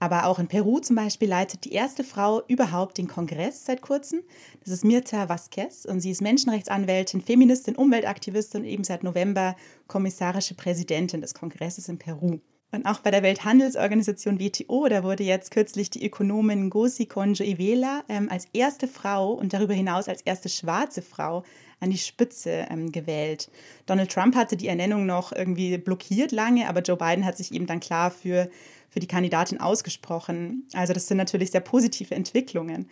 Aber 0.00 0.26
auch 0.26 0.38
in 0.38 0.46
Peru 0.46 0.78
zum 0.78 0.96
Beispiel 0.96 1.28
leitet 1.28 1.64
die 1.64 1.72
erste 1.72 2.04
Frau 2.04 2.42
überhaupt 2.46 2.98
den 2.98 3.08
Kongress 3.08 3.64
seit 3.64 3.82
kurzem. 3.82 4.22
Das 4.60 4.72
ist 4.72 4.84
Mirta 4.84 5.28
Vasquez 5.28 5.84
und 5.84 6.00
sie 6.00 6.10
ist 6.10 6.22
Menschenrechtsanwältin, 6.22 7.20
Feministin, 7.20 7.76
Umweltaktivistin 7.76 8.62
und 8.62 8.68
eben 8.68 8.84
seit 8.84 9.02
November 9.02 9.56
kommissarische 9.88 10.54
Präsidentin 10.54 11.20
des 11.20 11.34
Kongresses 11.34 11.88
in 11.88 11.98
Peru. 11.98 12.38
Und 12.70 12.84
auch 12.84 13.00
bei 13.00 13.10
der 13.10 13.22
Welthandelsorganisation 13.22 14.38
WTO, 14.38 14.88
da 14.88 15.02
wurde 15.02 15.24
jetzt 15.24 15.50
kürzlich 15.50 15.88
die 15.88 16.04
Ökonomin 16.04 16.68
Ngozi 16.68 17.06
Konjo-Iweala 17.06 18.04
ähm, 18.08 18.28
als 18.30 18.46
erste 18.52 18.86
Frau 18.86 19.32
und 19.32 19.54
darüber 19.54 19.72
hinaus 19.72 20.08
als 20.08 20.20
erste 20.22 20.50
schwarze 20.50 21.00
Frau 21.00 21.44
an 21.80 21.90
die 21.90 21.98
Spitze 21.98 22.66
ähm, 22.68 22.92
gewählt. 22.92 23.50
Donald 23.86 24.12
Trump 24.12 24.34
hatte 24.34 24.56
die 24.56 24.68
Ernennung 24.68 25.06
noch 25.06 25.32
irgendwie 25.32 25.78
blockiert 25.78 26.30
lange, 26.30 26.68
aber 26.68 26.82
Joe 26.82 26.98
Biden 26.98 27.24
hat 27.24 27.38
sich 27.38 27.52
eben 27.52 27.66
dann 27.66 27.80
klar 27.80 28.10
für 28.10 28.50
für 28.88 29.00
die 29.00 29.06
Kandidatin 29.06 29.60
ausgesprochen. 29.60 30.66
Also 30.72 30.92
das 30.92 31.06
sind 31.06 31.18
natürlich 31.18 31.50
sehr 31.50 31.60
positive 31.60 32.14
Entwicklungen. 32.14 32.88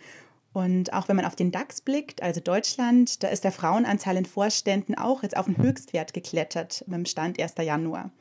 Und 0.53 0.93
auch 0.93 1.07
wenn 1.07 1.15
man 1.15 1.25
auf 1.25 1.35
den 1.35 1.51
DAX 1.51 1.81
blickt, 1.81 2.23
also 2.23 2.39
Deutschland, 2.39 3.21
da 3.21 3.27
ist 3.27 3.43
der 3.43 3.51
Frauenanteil 3.51 4.17
in 4.17 4.25
Vorständen 4.25 4.95
auch 4.95 5.21
jetzt 5.23 5.37
auf 5.37 5.45
den 5.45 5.57
Höchstwert 5.57 6.13
geklettert 6.13 6.83
dem 6.87 7.05
Stand 7.05 7.39
1. 7.39 7.55
Januar. 7.59 8.11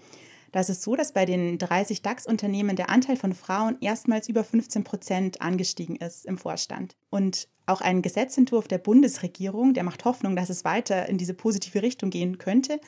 Da 0.56 0.60
ist 0.60 0.70
es 0.70 0.82
so, 0.82 0.96
dass 0.96 1.12
bei 1.12 1.26
den 1.26 1.58
30 1.58 2.00
DAX-Unternehmen 2.00 2.76
der 2.76 2.88
Anteil 2.88 3.18
von 3.18 3.34
Frauen 3.34 3.76
erstmals 3.82 4.26
über 4.26 4.42
15 4.42 4.84
Prozent 4.84 5.42
angestiegen 5.42 5.96
ist 5.96 6.24
im 6.24 6.38
Vorstand. 6.38 6.96
Und 7.10 7.48
auch 7.66 7.82
ein 7.82 8.00
Gesetzentwurf 8.00 8.66
der 8.66 8.78
Bundesregierung, 8.78 9.74
der 9.74 9.84
macht 9.84 10.06
Hoffnung, 10.06 10.34
dass 10.34 10.48
es 10.48 10.64
weiter 10.64 11.10
in 11.10 11.18
diese 11.18 11.34
positive 11.34 11.82
Richtung 11.82 12.08
gehen 12.08 12.38
könnte 12.38 12.80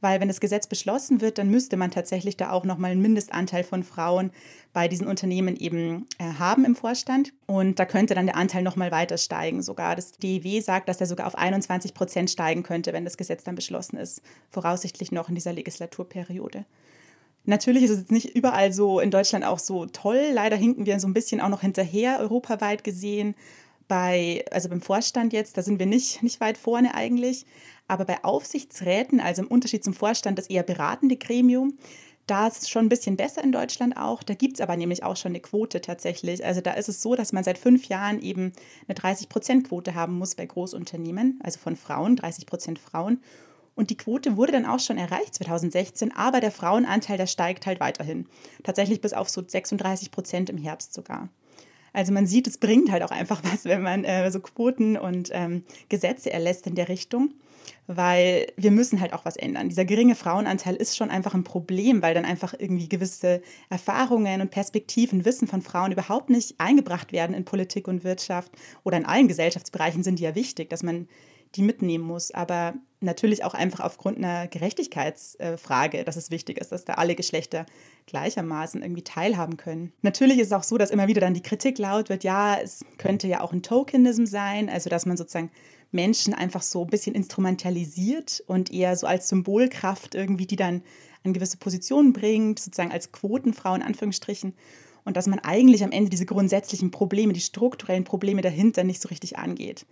weil 0.00 0.20
wenn 0.20 0.28
das 0.28 0.40
Gesetz 0.40 0.66
beschlossen 0.66 1.20
wird, 1.20 1.38
dann 1.38 1.50
müsste 1.50 1.76
man 1.76 1.90
tatsächlich 1.90 2.36
da 2.36 2.50
auch 2.50 2.64
nochmal 2.64 2.90
einen 2.90 3.00
Mindestanteil 3.00 3.64
von 3.64 3.82
Frauen 3.82 4.30
bei 4.72 4.88
diesen 4.88 5.06
Unternehmen 5.06 5.56
eben 5.56 6.06
äh, 6.18 6.24
haben 6.38 6.64
im 6.64 6.76
Vorstand. 6.76 7.32
Und 7.46 7.78
da 7.78 7.86
könnte 7.86 8.14
dann 8.14 8.26
der 8.26 8.36
Anteil 8.36 8.62
nochmal 8.62 8.90
weiter 8.90 9.16
steigen. 9.16 9.62
Sogar 9.62 9.96
das 9.96 10.12
DEW 10.12 10.60
sagt, 10.60 10.88
dass 10.88 11.00
er 11.00 11.06
sogar 11.06 11.26
auf 11.26 11.36
21 11.36 11.94
Prozent 11.94 12.30
steigen 12.30 12.62
könnte, 12.62 12.92
wenn 12.92 13.04
das 13.04 13.16
Gesetz 13.16 13.44
dann 13.44 13.54
beschlossen 13.54 13.96
ist, 13.96 14.20
voraussichtlich 14.50 15.12
noch 15.12 15.28
in 15.28 15.34
dieser 15.34 15.52
Legislaturperiode. 15.52 16.66
Natürlich 17.46 17.84
ist 17.84 17.90
es 17.90 17.98
jetzt 18.00 18.12
nicht 18.12 18.36
überall 18.36 18.72
so 18.72 19.00
in 19.00 19.10
Deutschland 19.10 19.44
auch 19.44 19.60
so 19.60 19.86
toll. 19.86 20.30
Leider 20.32 20.56
hinken 20.56 20.84
wir 20.84 20.98
so 21.00 21.06
ein 21.06 21.14
bisschen 21.14 21.40
auch 21.40 21.48
noch 21.48 21.60
hinterher, 21.60 22.18
europaweit 22.20 22.84
gesehen. 22.84 23.34
Bei, 23.88 24.44
also 24.50 24.68
beim 24.68 24.80
Vorstand 24.80 25.32
jetzt, 25.32 25.56
da 25.56 25.62
sind 25.62 25.78
wir 25.78 25.86
nicht, 25.86 26.22
nicht 26.22 26.40
weit 26.40 26.58
vorne 26.58 26.94
eigentlich. 26.94 27.46
Aber 27.86 28.04
bei 28.04 28.24
Aufsichtsräten, 28.24 29.20
also 29.20 29.42
im 29.42 29.48
Unterschied 29.48 29.84
zum 29.84 29.94
Vorstand, 29.94 30.38
das 30.38 30.50
eher 30.50 30.64
beratende 30.64 31.16
Gremium, 31.16 31.78
da 32.26 32.48
ist 32.48 32.62
es 32.62 32.68
schon 32.68 32.86
ein 32.86 32.88
bisschen 32.88 33.16
besser 33.16 33.44
in 33.44 33.52
Deutschland 33.52 33.96
auch. 33.96 34.24
Da 34.24 34.34
gibt 34.34 34.56
es 34.56 34.60
aber 34.60 34.76
nämlich 34.76 35.04
auch 35.04 35.16
schon 35.16 35.30
eine 35.30 35.40
Quote 35.40 35.80
tatsächlich. 35.80 36.44
Also 36.44 36.60
da 36.60 36.72
ist 36.72 36.88
es 36.88 37.00
so, 37.00 37.14
dass 37.14 37.32
man 37.32 37.44
seit 37.44 37.58
fünf 37.58 37.86
Jahren 37.86 38.20
eben 38.20 38.52
eine 38.88 38.98
30-Prozent-Quote 38.98 39.94
haben 39.94 40.18
muss 40.18 40.34
bei 40.34 40.46
Großunternehmen, 40.46 41.38
also 41.44 41.60
von 41.60 41.76
Frauen, 41.76 42.16
30 42.16 42.46
Prozent 42.46 42.78
Frauen. 42.80 43.20
Und 43.76 43.90
die 43.90 43.96
Quote 43.96 44.36
wurde 44.36 44.52
dann 44.52 44.66
auch 44.66 44.80
schon 44.80 44.98
erreicht 44.98 45.34
2016, 45.34 46.16
aber 46.16 46.40
der 46.40 46.50
Frauenanteil, 46.50 47.18
der 47.18 47.28
steigt 47.28 47.66
halt 47.66 47.78
weiterhin. 47.78 48.26
Tatsächlich 48.64 49.00
bis 49.00 49.12
auf 49.12 49.28
so 49.28 49.42
36 49.46 50.10
Prozent 50.10 50.50
im 50.50 50.58
Herbst 50.58 50.92
sogar. 50.92 51.28
Also 51.92 52.12
man 52.12 52.26
sieht, 52.26 52.46
es 52.48 52.58
bringt 52.58 52.90
halt 52.90 53.04
auch 53.04 53.12
einfach 53.12 53.42
was, 53.52 53.64
wenn 53.64 53.82
man 53.82 54.02
äh, 54.04 54.28
so 54.32 54.40
Quoten 54.40 54.96
und 54.96 55.30
ähm, 55.32 55.62
Gesetze 55.88 56.32
erlässt 56.32 56.66
in 56.66 56.74
der 56.74 56.88
Richtung 56.88 57.34
weil 57.86 58.46
wir 58.56 58.70
müssen 58.70 59.00
halt 59.00 59.12
auch 59.12 59.24
was 59.24 59.36
ändern. 59.36 59.68
Dieser 59.68 59.84
geringe 59.84 60.14
Frauenanteil 60.14 60.76
ist 60.76 60.96
schon 60.96 61.10
einfach 61.10 61.34
ein 61.34 61.44
Problem, 61.44 62.02
weil 62.02 62.14
dann 62.14 62.24
einfach 62.24 62.54
irgendwie 62.58 62.88
gewisse 62.88 63.42
Erfahrungen 63.70 64.40
und 64.40 64.50
Perspektiven, 64.50 65.24
Wissen 65.24 65.48
von 65.48 65.62
Frauen 65.62 65.92
überhaupt 65.92 66.30
nicht 66.30 66.56
eingebracht 66.58 67.12
werden 67.12 67.34
in 67.34 67.44
Politik 67.44 67.88
und 67.88 68.04
Wirtschaft 68.04 68.52
oder 68.84 68.96
in 68.96 69.06
allen 69.06 69.28
Gesellschaftsbereichen 69.28 70.02
sind 70.02 70.18
die 70.18 70.24
ja 70.24 70.34
wichtig, 70.34 70.70
dass 70.70 70.82
man 70.82 71.08
die 71.54 71.62
mitnehmen 71.62 72.04
muss. 72.04 72.30
Aber 72.32 72.74
natürlich 73.06 73.44
auch 73.44 73.54
einfach 73.54 73.80
aufgrund 73.80 74.18
einer 74.18 74.46
Gerechtigkeitsfrage, 74.46 76.04
dass 76.04 76.16
es 76.16 76.30
wichtig 76.30 76.58
ist, 76.58 76.72
dass 76.72 76.84
da 76.84 76.94
alle 76.94 77.14
Geschlechter 77.14 77.64
gleichermaßen 78.06 78.82
irgendwie 78.82 79.02
teilhaben 79.02 79.56
können. 79.56 79.92
Natürlich 80.02 80.38
ist 80.38 80.48
es 80.48 80.52
auch 80.52 80.62
so, 80.62 80.76
dass 80.76 80.90
immer 80.90 81.08
wieder 81.08 81.22
dann 81.22 81.34
die 81.34 81.42
Kritik 81.42 81.78
laut 81.78 82.10
wird, 82.10 82.22
ja, 82.24 82.58
es 82.62 82.84
könnte 82.98 83.26
ja 83.26 83.40
auch 83.40 83.52
ein 83.52 83.62
Tokenism 83.62 84.26
sein, 84.26 84.68
also 84.68 84.90
dass 84.90 85.06
man 85.06 85.16
sozusagen 85.16 85.50
Menschen 85.92 86.34
einfach 86.34 86.62
so 86.62 86.82
ein 86.82 86.90
bisschen 86.90 87.14
instrumentalisiert 87.14 88.42
und 88.46 88.72
eher 88.72 88.96
so 88.96 89.06
als 89.06 89.28
Symbolkraft 89.28 90.14
irgendwie, 90.14 90.46
die 90.46 90.56
dann 90.56 90.82
an 91.24 91.32
gewisse 91.32 91.56
Positionen 91.56 92.12
bringt, 92.12 92.58
sozusagen 92.58 92.92
als 92.92 93.12
Quotenfrau 93.12 93.74
in 93.74 93.82
Anführungsstrichen. 93.82 94.54
Und 95.04 95.16
dass 95.16 95.28
man 95.28 95.38
eigentlich 95.38 95.84
am 95.84 95.92
Ende 95.92 96.10
diese 96.10 96.26
grundsätzlichen 96.26 96.90
Probleme, 96.90 97.32
die 97.32 97.40
strukturellen 97.40 98.04
Probleme 98.04 98.42
dahinter 98.42 98.82
nicht 98.82 99.00
so 99.00 99.08
richtig 99.08 99.38
angeht. 99.38 99.86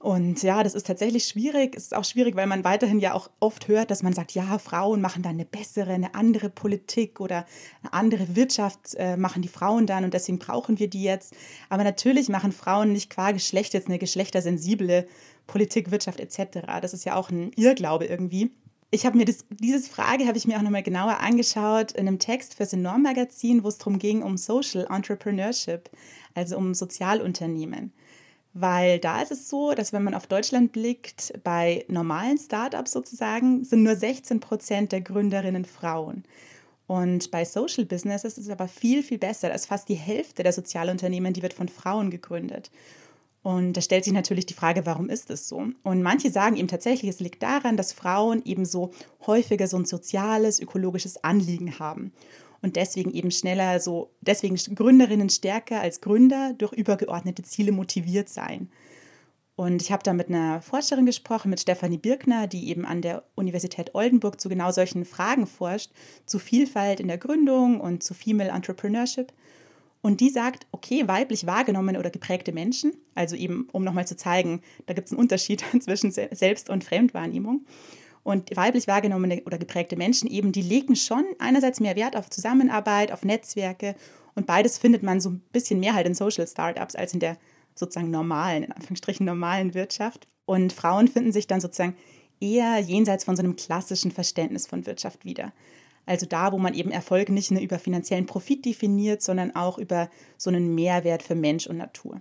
Und 0.00 0.44
ja, 0.44 0.62
das 0.62 0.76
ist 0.76 0.86
tatsächlich 0.86 1.24
schwierig. 1.26 1.74
Es 1.76 1.84
ist 1.84 1.94
auch 1.94 2.04
schwierig, 2.04 2.36
weil 2.36 2.46
man 2.46 2.62
weiterhin 2.62 3.00
ja 3.00 3.14
auch 3.14 3.30
oft 3.40 3.66
hört, 3.66 3.90
dass 3.90 4.04
man 4.04 4.12
sagt, 4.12 4.30
ja, 4.30 4.58
Frauen 4.58 5.00
machen 5.00 5.22
dann 5.24 5.32
eine 5.32 5.44
bessere, 5.44 5.92
eine 5.92 6.14
andere 6.14 6.50
Politik 6.50 7.18
oder 7.20 7.46
eine 7.82 7.92
andere 7.92 8.36
Wirtschaft 8.36 8.94
äh, 8.94 9.16
machen 9.16 9.42
die 9.42 9.48
Frauen 9.48 9.86
dann 9.86 10.04
und 10.04 10.14
deswegen 10.14 10.38
brauchen 10.38 10.78
wir 10.78 10.88
die 10.88 11.02
jetzt. 11.02 11.34
Aber 11.68 11.82
natürlich 11.82 12.28
machen 12.28 12.52
Frauen 12.52 12.92
nicht 12.92 13.10
qua 13.10 13.32
Geschlecht 13.32 13.74
jetzt 13.74 13.88
eine 13.88 13.98
geschlechtersensible 13.98 15.08
Politik, 15.48 15.90
Wirtschaft 15.90 16.20
etc. 16.20 16.60
Das 16.80 16.94
ist 16.94 17.04
ja 17.04 17.16
auch 17.16 17.30
ein 17.30 17.50
Irrglaube 17.56 18.04
irgendwie. 18.04 18.52
Ich 18.90 19.04
habe 19.04 19.18
mir 19.18 19.24
das, 19.24 19.44
diese 19.50 19.80
Frage 19.90 20.28
habe 20.28 20.38
ich 20.38 20.46
mir 20.46 20.58
auch 20.58 20.62
nochmal 20.62 20.84
genauer 20.84 21.18
angeschaut 21.18 21.92
in 21.92 22.06
einem 22.06 22.20
Text 22.20 22.54
fürs 22.54 22.72
Enorm-Magazin, 22.72 23.64
wo 23.64 23.68
es 23.68 23.78
darum 23.78 23.98
ging, 23.98 24.22
um 24.22 24.36
Social 24.36 24.86
Entrepreneurship, 24.88 25.90
also 26.34 26.56
um 26.56 26.72
Sozialunternehmen. 26.72 27.92
Weil 28.54 28.98
da 28.98 29.20
ist 29.22 29.30
es 29.30 29.48
so, 29.48 29.72
dass 29.74 29.92
wenn 29.92 30.02
man 30.02 30.14
auf 30.14 30.26
Deutschland 30.26 30.72
blickt, 30.72 31.32
bei 31.44 31.84
normalen 31.88 32.38
Startups 32.38 32.92
sozusagen 32.92 33.64
sind 33.64 33.82
nur 33.82 33.94
16 33.94 34.40
Prozent 34.40 34.92
der 34.92 35.00
Gründerinnen 35.00 35.64
Frauen. 35.64 36.24
Und 36.86 37.30
bei 37.30 37.44
Social 37.44 37.84
Businesses 37.84 38.38
ist 38.38 38.46
es 38.46 38.50
aber 38.50 38.66
viel, 38.66 39.02
viel 39.02 39.18
besser. 39.18 39.48
Da 39.48 39.54
ist 39.54 39.66
fast 39.66 39.88
die 39.88 39.94
Hälfte 39.94 40.42
der 40.42 40.52
Sozialunternehmen, 40.52 41.34
die 41.34 41.42
wird 41.42 41.52
von 41.52 41.68
Frauen 41.68 42.10
gegründet. 42.10 42.70
Und 43.42 43.74
da 43.74 43.80
stellt 43.80 44.04
sich 44.04 44.12
natürlich 44.12 44.46
die 44.46 44.54
Frage, 44.54 44.86
warum 44.86 45.10
ist 45.10 45.30
es 45.30 45.48
so? 45.48 45.66
Und 45.82 46.02
manche 46.02 46.30
sagen 46.30 46.56
eben 46.56 46.68
tatsächlich, 46.68 47.10
es 47.10 47.20
liegt 47.20 47.42
daran, 47.42 47.76
dass 47.76 47.92
Frauen 47.92 48.42
eben 48.44 48.64
so 48.64 48.90
häufiger 49.26 49.68
so 49.68 49.76
ein 49.76 49.84
soziales, 49.84 50.60
ökologisches 50.60 51.22
Anliegen 51.22 51.78
haben 51.78 52.12
und 52.62 52.76
deswegen 52.76 53.12
eben 53.12 53.30
schneller 53.30 53.80
so, 53.80 54.10
deswegen 54.20 54.56
Gründerinnen 54.56 55.30
stärker 55.30 55.80
als 55.80 56.00
Gründer 56.00 56.54
durch 56.56 56.72
übergeordnete 56.72 57.42
Ziele 57.42 57.72
motiviert 57.72 58.28
sein. 58.28 58.70
Und 59.58 59.82
ich 59.82 59.90
habe 59.90 60.04
da 60.04 60.12
mit 60.12 60.28
einer 60.28 60.62
Forscherin 60.62 61.04
gesprochen, 61.04 61.50
mit 61.50 61.58
Stefanie 61.58 61.98
Birkner, 61.98 62.46
die 62.46 62.68
eben 62.68 62.84
an 62.84 63.02
der 63.02 63.24
Universität 63.34 63.92
Oldenburg 63.92 64.40
zu 64.40 64.48
genau 64.48 64.70
solchen 64.70 65.04
Fragen 65.04 65.48
forscht, 65.48 65.90
zu 66.26 66.38
Vielfalt 66.38 67.00
in 67.00 67.08
der 67.08 67.18
Gründung 67.18 67.80
und 67.80 68.04
zu 68.04 68.14
Female 68.14 68.50
Entrepreneurship. 68.50 69.32
Und 70.00 70.20
die 70.20 70.30
sagt, 70.30 70.68
okay, 70.70 71.08
weiblich 71.08 71.44
wahrgenommene 71.44 71.98
oder 71.98 72.10
geprägte 72.10 72.52
Menschen, 72.52 72.92
also 73.16 73.34
eben, 73.34 73.68
um 73.72 73.82
nochmal 73.82 74.06
zu 74.06 74.16
zeigen, 74.16 74.62
da 74.86 74.94
gibt 74.94 75.08
es 75.08 75.12
einen 75.12 75.20
Unterschied 75.20 75.64
zwischen 75.80 76.12
Selbst- 76.12 76.70
und 76.70 76.84
Fremdwahrnehmung. 76.84 77.66
Und 78.28 78.54
weiblich 78.54 78.86
wahrgenommene 78.86 79.40
oder 79.46 79.56
geprägte 79.56 79.96
Menschen 79.96 80.28
eben, 80.28 80.52
die 80.52 80.60
legen 80.60 80.96
schon 80.96 81.24
einerseits 81.38 81.80
mehr 81.80 81.96
Wert 81.96 82.14
auf 82.14 82.28
Zusammenarbeit, 82.28 83.10
auf 83.10 83.24
Netzwerke 83.24 83.94
und 84.34 84.46
beides 84.46 84.76
findet 84.76 85.02
man 85.02 85.18
so 85.18 85.30
ein 85.30 85.40
bisschen 85.50 85.80
mehr 85.80 85.94
halt 85.94 86.06
in 86.06 86.12
Social 86.12 86.46
Startups 86.46 86.94
als 86.94 87.14
in 87.14 87.20
der 87.20 87.38
sozusagen 87.74 88.10
normalen, 88.10 88.64
in 88.64 88.72
Anführungsstrichen 88.72 89.24
normalen 89.24 89.72
Wirtschaft. 89.72 90.28
Und 90.44 90.74
Frauen 90.74 91.08
finden 91.08 91.32
sich 91.32 91.46
dann 91.46 91.62
sozusagen 91.62 91.96
eher 92.38 92.78
jenseits 92.80 93.24
von 93.24 93.34
so 93.34 93.42
einem 93.42 93.56
klassischen 93.56 94.10
Verständnis 94.10 94.66
von 94.66 94.84
Wirtschaft 94.84 95.24
wieder. 95.24 95.54
Also 96.04 96.26
da, 96.26 96.52
wo 96.52 96.58
man 96.58 96.74
eben 96.74 96.90
Erfolg 96.90 97.30
nicht 97.30 97.50
nur 97.50 97.62
über 97.62 97.78
finanziellen 97.78 98.26
Profit 98.26 98.66
definiert, 98.66 99.22
sondern 99.22 99.56
auch 99.56 99.78
über 99.78 100.10
so 100.36 100.50
einen 100.50 100.74
Mehrwert 100.74 101.22
für 101.22 101.34
Mensch 101.34 101.66
und 101.66 101.78
Natur. 101.78 102.20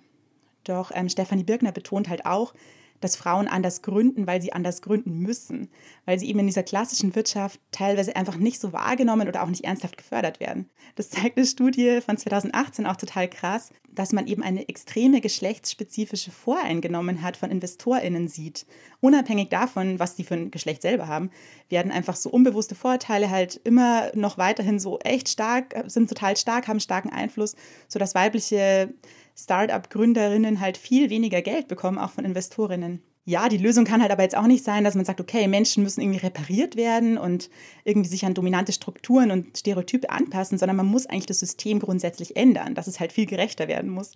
Doch 0.63 0.89
ähm, 0.95 1.09
Stefanie 1.09 1.43
Birkner 1.43 1.73
betont 1.73 2.07
halt 2.07 2.25
auch, 2.25 2.53
dass 2.99 3.15
Frauen 3.15 3.47
anders 3.47 3.81
gründen, 3.81 4.27
weil 4.27 4.41
sie 4.41 4.53
anders 4.53 4.81
gründen 4.81 5.19
müssen, 5.19 5.69
weil 6.05 6.19
sie 6.19 6.27
eben 6.29 6.39
in 6.39 6.47
dieser 6.47 6.63
klassischen 6.63 7.15
Wirtschaft 7.15 7.59
teilweise 7.71 8.15
einfach 8.15 8.37
nicht 8.37 8.59
so 8.59 8.73
wahrgenommen 8.73 9.27
oder 9.27 9.43
auch 9.43 9.49
nicht 9.49 9.63
ernsthaft 9.63 9.97
gefördert 9.97 10.39
werden. 10.39 10.69
Das 10.95 11.09
zeigt 11.09 11.37
eine 11.37 11.45
Studie 11.45 11.99
von 12.01 12.17
2018 12.17 12.85
auch 12.85 12.95
total 12.95 13.29
krass, 13.29 13.71
dass 13.91 14.13
man 14.13 14.27
eben 14.27 14.43
eine 14.43 14.69
extreme 14.69 15.21
geschlechtsspezifische 15.21 16.31
Voreingenommenheit 16.31 17.37
von 17.37 17.51
InvestorInnen 17.51 18.27
sieht. 18.27 18.65
Unabhängig 18.99 19.49
davon, 19.49 19.99
was 19.99 20.15
die 20.15 20.23
für 20.23 20.33
ein 20.33 20.49
Geschlecht 20.49 20.81
selber 20.81 21.07
haben, 21.07 21.29
werden 21.69 21.91
einfach 21.91 22.15
so 22.15 22.31
unbewusste 22.31 22.73
Vorurteile 22.73 23.29
halt 23.29 23.61
immer 23.63 24.11
noch 24.15 24.39
weiterhin 24.39 24.79
so 24.79 24.99
echt 24.99 25.29
stark, 25.29 25.75
sind 25.85 26.09
total 26.09 26.35
stark, 26.35 26.67
haben 26.67 26.79
starken 26.79 27.11
Einfluss, 27.11 27.55
sodass 27.87 28.15
weibliche 28.15 28.93
Start-up-Gründerinnen 29.35 30.59
halt 30.59 30.77
viel 30.77 31.11
weniger 31.11 31.43
Geld 31.43 31.67
bekommen, 31.67 31.99
auch 31.99 32.09
von 32.09 32.25
Investorinnen. 32.25 33.03
Ja, 33.23 33.49
die 33.49 33.57
Lösung 33.57 33.83
kann 33.83 34.01
halt 34.01 34.11
aber 34.11 34.23
jetzt 34.23 34.37
auch 34.37 34.47
nicht 34.47 34.63
sein, 34.63 34.85
dass 34.85 34.95
man 34.95 35.03
sagt, 35.03 35.19
okay, 35.19 35.49
Menschen 35.49 35.83
müssen 35.83 35.99
irgendwie 35.99 36.19
repariert 36.19 36.77
werden 36.77 37.17
und 37.17 37.49
irgendwie 37.83 38.07
sich 38.07 38.25
an 38.25 38.33
dominante 38.33 38.71
Strukturen 38.71 39.31
und 39.31 39.57
Stereotype 39.57 40.09
anpassen, 40.09 40.57
sondern 40.57 40.77
man 40.77 40.85
muss 40.85 41.05
eigentlich 41.05 41.25
das 41.25 41.39
System 41.39 41.79
grundsätzlich 41.79 42.37
ändern, 42.37 42.73
dass 42.73 42.87
es 42.87 43.01
halt 43.01 43.11
viel 43.11 43.25
gerechter 43.25 43.67
werden 43.67 43.91
muss. 43.91 44.13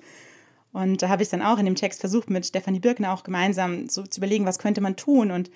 Und 0.74 1.01
da 1.01 1.10
habe 1.10 1.24
ich 1.24 1.30
dann 1.30 1.42
auch 1.42 1.60
in 1.60 1.66
dem 1.66 1.75
Text 1.75 2.00
versucht, 2.00 2.30
mit 2.30 2.46
Stefanie 2.46 2.80
Birkner 2.80 3.13
auch 3.13 3.24
gemeinsam 3.24 3.90
so 3.90 4.04
zu 4.04 4.20
überlegen, 4.20 4.46
was 4.46 4.60
könnte 4.60 4.82
man 4.82 4.96
tun. 4.96 5.32
Und 5.32 5.51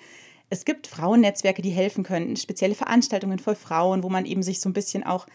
es 0.50 0.64
gibt 0.64 0.86
Frauennetzwerke, 0.86 1.62
die 1.62 1.70
helfen 1.70 2.04
können, 2.04 2.36
spezielle 2.36 2.74
Veranstaltungen 2.74 3.38
voll 3.38 3.56
Frauen, 3.56 4.02
wo 4.02 4.08
man 4.08 4.26
eben 4.26 4.42
sich 4.42 4.60
so 4.60 4.68
ein 4.68 4.74
bisschen 4.74 5.04
auch 5.04 5.26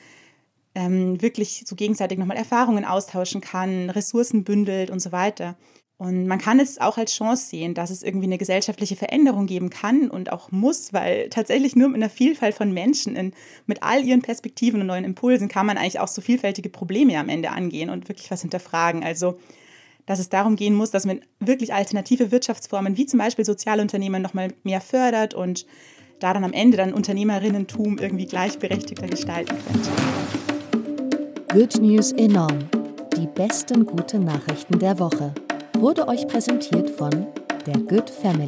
ähm, 0.76 1.22
wirklich 1.22 1.64
so 1.66 1.76
gegenseitig 1.76 2.18
nochmal 2.18 2.38
Erfahrungen 2.38 2.86
austauschen 2.86 3.42
kann, 3.42 3.90
Ressourcen 3.90 4.44
bündelt 4.44 4.90
und 4.90 5.02
so 5.02 5.12
weiter. 5.12 5.58
Und 5.98 6.26
man 6.26 6.40
kann 6.40 6.60
es 6.60 6.82
auch 6.82 6.98
als 6.98 7.14
Chance 7.14 7.46
sehen, 7.46 7.76
dass 7.76 7.92
es 7.92 8.02
irgendwie 8.02 8.26
eine 8.26 8.40
gesellschaftliche 8.40 8.96
Veränderung 8.96 9.46
geben 9.46 9.70
kann 9.70 10.10
und 10.10 10.32
auch 10.32 10.52
muss, 10.52 10.94
weil 10.94 11.30
tatsächlich 11.30 11.76
nur 11.76 11.90
mit 11.90 11.98
einer 11.98 12.10
Vielfalt 12.10 12.56
von 12.56 12.72
Menschen, 12.72 13.16
in, 13.16 13.34
mit 13.68 13.84
all 13.84 14.04
ihren 14.04 14.24
Perspektiven 14.24 14.82
und 14.82 14.88
neuen 14.88 15.04
Impulsen, 15.04 15.48
kann 15.48 15.68
man 15.68 15.78
eigentlich 15.78 16.00
auch 16.00 16.08
so 16.08 16.22
vielfältige 16.22 16.70
Probleme 16.70 17.20
am 17.20 17.30
Ende 17.30 17.52
angehen 17.52 17.92
und 17.92 18.10
wirklich 18.10 18.32
was 18.32 18.42
hinterfragen. 18.42 19.04
Also, 19.04 19.38
dass 20.05 20.20
es 20.20 20.29
darum 20.29 20.55
gehen 20.55 20.75
muss, 20.75 20.91
dass 20.91 21.05
man 21.05 21.22
wirklich 21.39 21.74
alternative 21.74 22.31
Wirtschaftsformen 22.31 22.98
wie 22.98 23.05
zum 23.05 23.20
Beispiel 23.20 23.46
Sozialunternehmen 23.46 24.22
nochmal 24.22 24.53
mehr 24.63 24.81
fördert 24.81 25.34
und 25.34 25.65
da 26.20 26.34
dann 26.34 26.43
am 26.43 26.53
Ende 26.53 26.77
dann 26.77 26.93
Unternehmerinnentum 26.93 27.98
irgendwie 27.98 28.25
gleichberechtigter 28.25 29.08
gestalten 29.08 29.55
könnte. 29.67 29.89
Good 31.51 31.81
News 31.81 32.12
enorm. 32.13 32.60
Die 33.17 33.27
besten 33.27 33.86
guten 33.86 34.24
Nachrichten 34.24 34.79
der 34.79 35.00
Woche. 35.00 35.34
Wurde 35.77 36.08
euch 36.08 36.27
präsentiert 36.27 36.89
von 36.89 37.27
der 37.65 37.77
Good 37.77 38.10
Family. 38.10 38.48